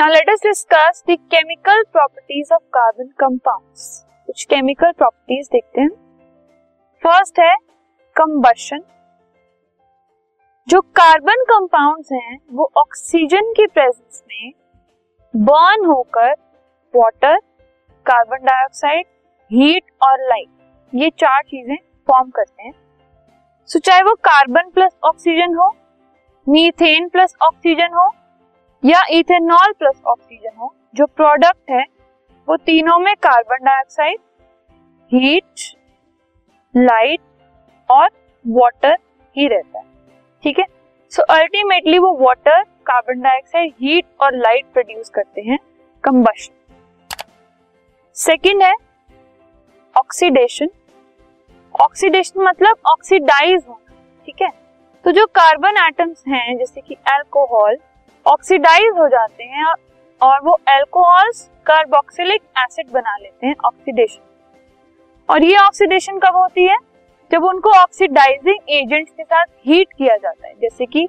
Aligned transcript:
Now, 0.00 0.06
let 0.08 0.28
us 0.30 0.40
discuss 0.40 1.02
the 1.06 1.18
chemical 1.28 1.80
properties 1.92 2.50
of 2.50 2.60
carbon 2.74 3.08
compounds. 3.22 3.82
कुछ 4.26 4.44
chemical 4.50 4.92
properties 4.92 5.48
देखते 5.52 5.80
हैं। 5.80 5.88
First 7.02 7.38
है 7.38 7.54
combustion 8.16 8.80
जो 10.68 10.80
कार्बन 10.80 11.42
कंपाउंड्स 11.50 12.12
हैं, 12.12 12.38
वो 12.52 12.70
ऑक्सीजन 12.80 13.52
की 13.56 13.66
प्रेजेंस 13.66 14.22
में 14.28 14.52
बर्न 15.34 15.84
होकर 15.86 16.32
वाटर 16.94 17.36
कार्बन 18.06 18.44
डाइऑक्साइड 18.44 19.06
हीट 19.50 19.90
और 20.02 20.22
लाइट 20.28 20.94
ये 20.94 21.10
चार 21.18 21.42
चीज़ें 21.42 21.76
फॉर्म 22.08 22.30
करते 22.30 22.62
हैं। 22.62 22.72
सो 23.68 23.78
चाहे 23.80 24.02
वो 24.02 24.14
कार्बन 24.30 24.70
प्लस 24.70 24.96
ऑक्सीजन 25.04 25.54
हो 25.54 25.68
मीथेन 26.46 27.08
प्लस 27.08 27.36
ऑक्सीजन 27.42 27.94
हो 27.94 28.08
या 28.82 29.02
इथेनॉल 29.10 29.72
प्लस 29.72 30.00
ऑक्सीजन 30.06 30.56
हो, 30.58 30.74
जो 30.94 31.06
प्रोडक्ट 31.06 31.70
है, 31.70 31.84
वो 32.48 32.56
तीनों 32.56 32.98
में 32.98 33.14
कार्बन 33.16 33.64
डाइऑक्साइड 33.64 34.18
हीट 35.12 35.76
लाइट 36.74 37.20
और 37.90 38.08
वाटर 38.44 38.96
ही 39.36 39.48
रहता 39.48 39.78
है। 39.78 39.84
ठीक 40.44 40.58
है? 40.58 40.64
सो 41.12 41.22
अल्टीमेटली 41.22 41.98
वो 41.98 42.12
वाटर 42.20 42.62
कार्बन 42.86 43.20
डाइऑक्साइड 43.20 43.72
हीट 43.80 44.06
और 44.20 44.36
लाइट 44.36 44.66
प्रोड्यूस 44.72 45.10
करते 45.10 45.40
हैं 45.40 45.58
कंबशन 46.04 46.54
सेकेंड 48.16 48.62
है 48.62 48.74
ऑक्सीडेशन 49.96 50.70
ऑक्सीडेशन 51.74 52.40
मतलब 52.42 52.76
ऑक्सीडाइज 52.86 53.64
होना, 53.68 53.94
ठीक 54.26 54.42
है? 54.42 54.50
तो 55.04 55.10
जो 55.10 55.26
कार्बन 55.26 55.76
एटम्स 55.86 56.24
हैं, 56.28 56.56
जैसे 56.58 56.80
कि 56.80 56.94
अल्कोहल 57.08 57.76
ऑक्सीडाइज 58.26 58.98
हो 58.98 59.06
जाते 59.08 59.44
हैं 59.44 59.64
और 60.20 60.40
वो 60.44 60.56
एल्कोहल्स 60.68 61.48
कार्बोक्सिलिक 61.66 62.42
एसिड 62.58 62.90
बना 62.92 63.16
लेते 63.16 63.46
हैं 63.46 63.54
ऑक्सीडेशन 63.64 64.22
और 65.28 65.44
ये 65.44 65.56
ऑक्सीडेशन 65.58 66.18
कब 66.18 66.36
होती 66.36 66.64
है? 66.64 66.76
जब 67.30 67.44
उनको 67.44 67.70
ऑक्सीडाइजिंग 67.72 68.70
एजेंट्स 68.70 69.12
के 69.12 69.22
साथ 69.22 69.46
हीट 69.66 69.92
किया 69.92 70.16
जाता 70.16 70.46
है, 70.46 70.54
जैसे 70.54 70.86
कि 70.86 71.06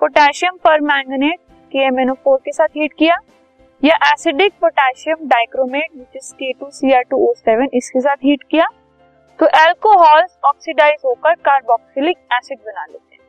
पोटेशियम 0.00 0.56
पर 0.64 0.80
मैंगनेट 0.82 1.38
के 1.72 1.84
एमएनओ4 1.86 2.38
के 2.44 2.52
साथ 2.52 2.76
हीट 2.76 2.92
किया, 2.98 3.16
या 3.82 3.96
acidic 4.06 4.52
potassium 4.60 5.28
dichromate 5.28 5.88
which 5.96 6.16
is 6.16 6.32
K2Cr2O7 6.34 7.68
इसके 7.74 8.00
साथ 8.00 8.24
हीट 8.24 8.42
किया 8.50 8.66
तो 9.38 9.46
एल्कोहल्स 9.58 10.38
ऑक्सीडाइज 10.44 11.00
होकर 11.04 11.34
कार्बोक्सिलिक 11.44 12.18
एसिड 12.32 12.58
बना 12.58 12.84
लेते 12.84 13.14
हैं। 13.14 13.22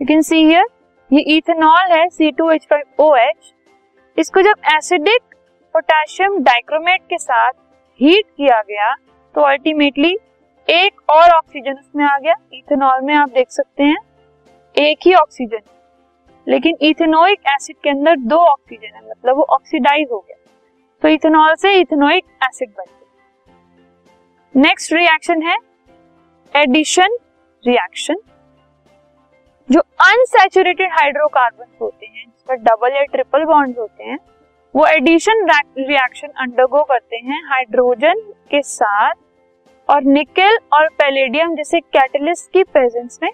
यू 0.00 0.06
कैन 0.06 0.22
सी 0.22 0.44
हियर 0.44 0.66
ये 1.10 1.20
इथेनॉल 1.36 1.92
है 1.92 2.06
C2H5OH 2.08 3.52
इसको 4.16 4.42
जब 4.42 4.66
एसिडिक 4.74 5.34
पोटेशियम 5.74 6.36
डाइक्रोमेट 6.44 7.00
के 7.10 7.18
साथ 7.18 7.52
हीट 8.00 8.24
किया 8.26 8.60
गया 8.62 8.92
तो 9.34 9.42
अल्टीमेटली 9.42 10.12
एक 10.68 11.00
और 11.10 11.30
ऑक्सीजन 11.30 11.72
उसमें 11.72 12.04
आ 12.04 12.16
गया। 12.18 12.34
इथेनॉल 12.54 13.00
में 13.04 13.14
आप 13.14 13.28
देख 13.30 13.50
सकते 13.50 13.82
हैं, 13.82 13.96
एक 14.76 14.98
ही 15.06 15.14
ऑक्सीजन 15.14 15.60
लेकिन 16.46 16.76
इथेनोइक 16.82 17.48
एसिड 17.48 17.76
के 17.84 17.90
अंदर 17.90 18.16
दो 18.18 18.44
ऑक्सीजन 18.44 18.94
है 18.94 19.10
मतलब 19.10 19.36
वो 19.36 19.42
ऑक्सीडाइज 19.50 20.08
हो 20.12 20.18
गया। 20.18 20.36
तो 21.02 21.08
इथेनॉल 21.08 21.54
से 21.56 21.74
इथेनोइक 21.80 22.24
एसिड 22.44 22.70
बन 22.70 22.84
गया। 22.84 24.60
नेक्स्ट 24.62 24.92
रिएक्शन 24.92 25.42
है 25.42 25.56
एडिशन 26.54 27.16
रिएक्शन 27.64 28.20
जो 29.68 29.80
अनसैचुरेटेड 29.80 30.92
हाइड्रोकार्बन 30.92 31.66
होते 31.80 32.06
हैं, 32.06 32.24
जिस 32.24 32.42
पर 32.42 32.56
डबल 32.56 32.94
या 32.96 33.02
ट्रिपल 33.04 33.44
बॉन्ड 33.44 33.78
होते 33.78 34.04
हैं, 34.04 34.18
वो 34.74 34.86
एडिशन 34.86 35.44
रिएक्शन 35.78 36.28
अंडरगो 36.42 36.82
करते 36.82 37.16
हैं 37.16 37.42
हाइड्रोजन 37.48 38.20
के 38.50 38.62
साथ 38.62 39.14
और 39.88 40.02
निकेल 40.04 40.58
और 40.72 40.88
पैलेडियम 40.98 41.54
जैसे 41.54 41.80
कैटलिस्ट 41.80 42.52
की 42.52 42.62
प्रेजेंस 42.64 43.18
में 43.22 43.30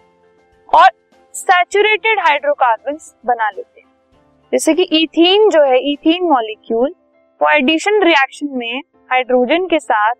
और 0.69 0.89
सैचुरेटेड 1.34 2.21
हाइड्रोकार्बन 2.21 2.99
बना 3.27 3.50
लेते 3.50 3.81
हैं। 3.81 3.89
जैसे 4.53 4.75
कि 4.75 4.83
इथीन 4.83 5.49
जो 5.50 5.62
है 5.62 5.78
इथीन 5.93 6.28
मॉलिक्यूल 6.28 6.94
वो 7.41 7.50
एडिशन 7.50 8.03
रिएक्शन 8.03 8.49
में 8.53 8.81
हाइड्रोजन 9.11 9.67
के 9.67 9.78
साथ 9.78 10.15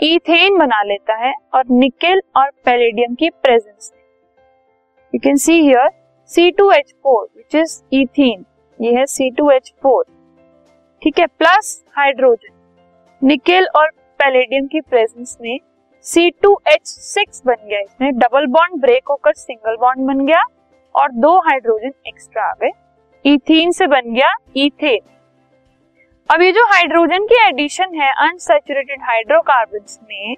इथेन 0.00 0.58
बना 0.58 0.82
लेता 0.82 1.16
है 1.16 1.32
और 1.54 1.64
निकेल 1.70 2.20
और 2.36 2.50
पैलेडियम 2.64 3.14
की 3.14 3.30
प्रेजेंस 3.30 3.90
में। 3.94 3.97
You 5.14 5.20
can 5.20 5.36
see 5.36 5.60
here 5.60 5.88
C2H4 6.30 7.20
which 7.34 7.54
is 7.54 7.74
ethene. 7.92 8.42
ये 8.80 8.94
है 8.94 9.04
C2H4 9.06 10.02
ठीक 11.02 11.18
है 11.18 11.26
प्लस 11.28 11.84
हाइड्रोजन 11.96 13.26
निकेल 13.26 13.66
और 13.76 13.88
पैलेडियम 14.20 14.66
की 14.66 14.80
प्रेजेंस 14.80 15.36
में 15.40 15.58
C2H6 16.04 17.40
बन 17.46 17.56
गया। 17.68 17.80
इसमें 17.80 18.18
डबल 18.18 18.46
बॉन्ड 18.48 18.80
ब्रेक 18.80 19.08
होकर 19.10 19.32
सिंगल 19.34 19.76
बॉन्ड 19.76 20.06
बन 20.06 20.24
गया 20.26 20.42
और 20.94 21.12
दो 21.14 21.36
हाइड्रोजन 21.38 21.92
एक्स्ट्रा 22.08 22.44
आ 22.44 22.52
गए। 22.62 22.70
इथीन 23.24 23.72
से 23.72 23.86
बन 23.86 24.12
गया 24.14 24.34
इथेन 24.56 25.00
अब 26.30 26.42
ये 26.42 26.52
जो 26.52 26.64
हाइड्रोजन 26.66 27.26
की 27.26 27.42
एडिशन 27.46 28.00
है 28.00 28.10
अनसेचुरेटेड 28.22 29.02
हाइड्रोकार्बन 29.02 29.86
में 30.08 30.36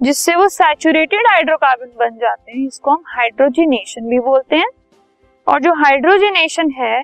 जिससे 0.00 0.34
वो 0.34 0.48
सैचुरेटेड 0.48 1.26
हाइड्रोकार्बन 1.26 1.90
बन 1.98 2.16
जाते 2.18 2.52
हैं, 2.52 2.66
इसको 2.66 2.90
हम 2.90 3.02
हाइड्रोजिनेशन 3.08 4.08
भी 4.08 4.18
बोलते 4.20 4.56
हैं। 4.56 4.68
और 5.46 5.60
जो 5.60 5.72
हाइड्रोजिनेशन 5.74 6.70
है, 6.70 7.02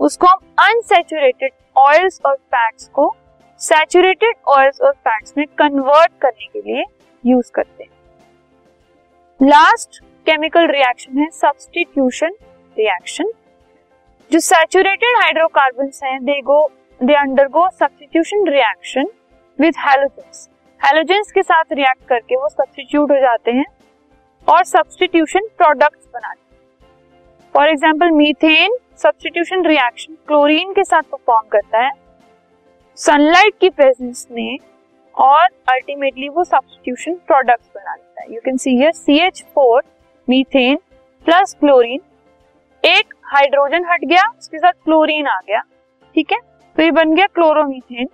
उसको 0.00 0.26
हम 0.26 0.38
अनसेचुरेटेड 0.60 1.52
ऑयल्स 1.78 2.20
और 2.26 2.34
फैट्स 2.34 2.88
को 2.88 3.14
सैचुरेटेड 3.60 4.34
ऑयल्स 4.48 4.80
और 4.80 4.92
फैट्स 4.92 5.34
में 5.38 5.46
कन्वर्ट 5.58 6.12
करने 6.22 6.46
के 6.46 6.60
लिए 6.60 6.84
यूज़ 7.24 7.50
करते 7.54 7.84
हैं। 7.84 7.90
लास्ट 9.40 10.02
केमिकल 10.26 10.66
रिएक्शन 10.68 11.18
है 11.18 11.28
सब्सटीट्यूशन 11.30 12.34
रिएक्शन 12.76 13.32
जो 14.30 14.38
सैचुरेटेड 14.40 15.16
हाइड्रोकार्बन 15.22 15.90
हैं 16.04 16.18
they 16.24 16.40
go 16.40 16.60
they 17.00 17.14
undergo 17.14 17.68
substitution 17.70 18.46
reaction 18.48 19.06
with 19.58 19.74
halogens 19.78 20.48
halogens 20.82 21.30
के 21.32 21.42
साथ 21.42 21.72
रिएक्ट 21.72 22.06
करके 22.08 22.36
वो 22.36 22.48
सब्सटीट्यूट 22.48 23.10
हो 23.10 23.16
जाते 23.16 23.50
हैं 23.50 23.64
और 24.48 24.64
सब्सटीट्यूशन 24.64 25.46
प्रोडक्ट्स 25.58 26.06
बनाते 26.14 26.54
हैं। 26.54 27.50
For 27.54 27.68
example 27.68 28.10
methane 28.10 28.76
substitution 28.98 29.64
reaction 29.66 30.14
chlorine 30.26 30.72
के 30.72 30.84
साथ 30.84 31.02
परफॉर्म 31.02 31.48
करता 31.48 31.78
है। 31.78 31.90
सनलाइट 32.98 33.54
की 33.60 33.70
प्रेजेंस 33.70 34.26
में 34.32 34.58
और 35.14 35.44
अल्टीमेटली 35.68 36.28
वो 36.28 36.44
सब्सटीट्यूशन 36.44 37.14
प्रोडक्ट्स 37.26 37.68
बना 37.74 37.94
लेता 37.94 38.22
है। 38.22 38.34
You 38.34 38.40
can 38.44 38.56
see 38.56 38.76
here 38.76 38.92
CH4 38.94 39.80
methane 40.28 40.78
plus 41.26 41.56
chlorine 41.60 42.00
एक 42.84 43.14
हाइड्रोजन 43.26 43.84
हट 43.90 44.04
गया, 44.04 44.26
उसके 44.30 44.58
साथ 44.58 44.72
क्लोरीन 44.84 45.26
आ 45.28 45.38
गया, 45.40 45.62
ठीक 46.16 46.32
है? 46.32 46.38
तो 46.76 46.82
ये 46.82 46.90
बन 46.92 47.14
गया 47.14 47.26
क्लोरोमीथेन 47.28 48.08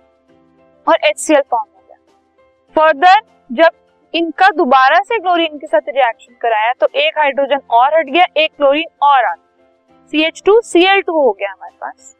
और 0.87 0.97
HCl 1.07 1.41
फॉर्म 1.41 1.67
फर्दर 2.75 3.21
जब 3.51 3.71
इनका 4.13 4.49
दोबारा 4.51 4.99
से 4.99 5.17
क्लोरीन 5.19 5.57
के 5.57 5.67
साथ 5.67 5.89
रिएक्शन 5.89 6.33
कराया 6.41 6.71
तो 6.73 6.87
एक 6.95 7.17
हाइड्रोजन 7.17 7.59
और 7.71 7.97
हट 7.97 8.05
गया, 8.05 8.25
एक 8.37 8.51
क्लोरीन 8.51 8.85
और 9.01 9.25
आ 9.25 9.33
गया। 9.33 10.07
C 10.13 10.23
H 10.25 10.41
two 10.45 10.59
C 10.63 10.85
L 10.85 11.01
two 11.01 11.13
हो 11.15 11.31
गया 11.31 11.51
हमारे 11.51 11.75
पास। 11.81 12.15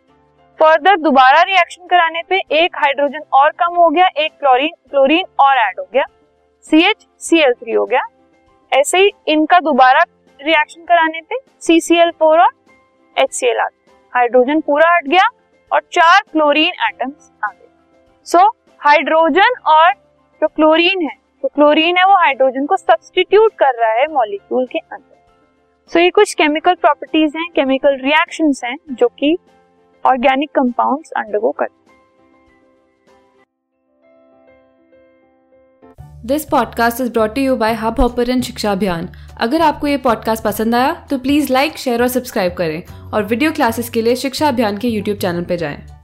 फर्दर 0.60 0.96
दोबारा 1.00 1.42
रिएक्शन 1.44 1.86
कराने 1.88 2.22
पे 2.30 2.42
एक 2.56 2.76
हाइड्रोजन 2.78 3.22
और 3.34 3.50
कम 3.60 3.76
हो 3.76 3.90
गया, 3.90 4.08
एक 4.08 4.32
क्लोरीन 4.34 4.74
क्लोरीन 4.90 5.26
और 5.40 5.58
ऐड 5.58 5.80
हो 5.80 5.88
गया। 5.94 6.04
C 6.66 6.84
H 6.86 7.08
C 7.20 7.40
L 7.40 7.54
three 7.54 7.74
हो 7.74 7.86
गया। 7.86 8.02
ऐसे 8.72 9.00
ही 9.00 9.12
इनका 9.28 9.60
दोबारा 9.62 10.04
रिएक्शन 10.40 10.84
कराने 10.84 11.22
पे 11.22 11.40
सी 11.62 11.80
सी 11.82 12.00
एल 12.00 12.12
फोर 12.20 12.40
और 12.40 12.52
एच 13.18 13.32
सी 13.32 13.48
एल 13.48 13.60
आ 13.60 13.66
गया 13.66 13.98
हाइड्रोजन 14.14 14.60
पूरा 14.62 14.94
हट 14.96 15.08
गया 15.08 15.30
और 15.72 15.82
चार 15.92 16.22
क्लोरीन 16.32 16.74
एटम्स 16.84 17.32
आ 17.44 17.48
गए। 17.48 17.68
सो 18.28 18.46
हाइड्रोजन 18.82 19.60
और 19.68 19.92
जो 20.42 20.48
क्लोरीन 20.48 21.02
है 21.02 21.16
तो 21.44 21.48
क्लोरीन 21.48 21.98
है 21.98 22.04
वो 22.06 22.16
हाइड्रोजन 22.16 22.66
को 22.66 22.78
सब्सटीट्यूट 22.78 23.54
कर 23.54 23.80
रहा 23.80 23.92
है 23.92 24.06
मॉलिक्यूल 24.14 24.66
के 24.66 24.80
अंदर। 24.80 25.18
सो 25.92 26.00
so, 26.00 26.04
ये 26.04 26.10
कुछ 26.10 26.34
केमिकल 26.34 26.74
प्रॉपर्टीज़ 26.74 27.38
हैं 27.38 27.48
केमिकल 27.56 27.98
रिएक्शंस 28.04 28.62
हैं 28.64 28.76
जो 28.92 29.08
कि 29.20 29.38
ऑर्गेनिक 30.06 30.50
कंपाउंड्स 30.56 31.12
अंडरगो 31.18 31.52
करते 31.52 31.78
this 36.26 36.46
podcast 36.46 37.02
is 37.02 37.12
brought 37.12 37.38
you 37.38 37.56
by 37.56 37.74
Hubhopper 38.00 38.42
Shiksha 38.42 38.72
Abhiyan 38.72 39.10
अगर 39.42 39.62
आपको 39.62 39.88
ये 39.88 39.98
पॉडकास्ट 39.98 40.44
पसंद 40.44 40.76
आया 40.76 40.94
तो 41.10 41.18
प्लीज़ 41.20 41.54
लाइक 41.54 41.78
शेयर 41.78 42.02
और 42.02 42.08
सब्सक्राइब 42.08 42.54
करें। 42.54 43.12
और 43.14 43.24
वीडियो 43.24 43.52
क्लासेस 43.52 43.90
के 43.90 44.02
लिए 44.02 44.16
शिक्षा 44.16 44.48
अभियान 44.48 44.78
के 44.78 44.88
यूट्यूब 44.88 45.18
चैनल 45.18 45.44
पर 45.44 45.56
जाएँ। 45.56 45.99